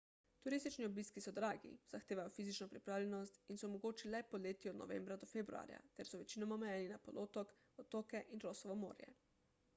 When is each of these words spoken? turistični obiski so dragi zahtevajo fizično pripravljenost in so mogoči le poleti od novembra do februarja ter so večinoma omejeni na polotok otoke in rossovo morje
turistični 0.45 0.85
obiski 0.85 1.21
so 1.25 1.33
dragi 1.39 1.73
zahtevajo 1.95 2.31
fizično 2.37 2.67
pripravljenost 2.71 3.53
in 3.55 3.61
so 3.65 3.69
mogoči 3.75 4.11
le 4.15 4.23
poleti 4.33 4.73
od 4.73 4.81
novembra 4.81 5.19
do 5.25 5.31
februarja 5.35 5.83
ter 6.01 6.11
so 6.13 6.23
večinoma 6.25 6.59
omejeni 6.61 6.91
na 6.95 7.01
polotok 7.09 7.55
otoke 7.87 8.25
in 8.39 8.47
rossovo 8.49 8.81
morje 8.89 9.15